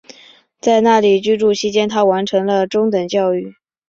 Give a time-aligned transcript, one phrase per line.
[0.59, 3.53] 在那里居住期间她完成了中等教育。